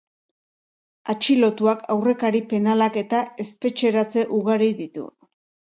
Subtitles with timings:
[1.13, 5.11] Atxilotuak aurrekari penalak eta espetxeratze ugari ditu.